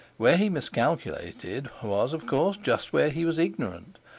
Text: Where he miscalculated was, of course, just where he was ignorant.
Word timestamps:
Where 0.17 0.35
he 0.35 0.49
miscalculated 0.49 1.69
was, 1.83 2.15
of 2.15 2.25
course, 2.25 2.57
just 2.57 2.91
where 2.91 3.09
he 3.11 3.23
was 3.23 3.37
ignorant. 3.37 3.99